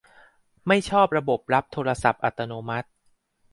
[0.67, 2.87] ไม่ชอบระบบรับโทรศัพท์อัตโนมัติ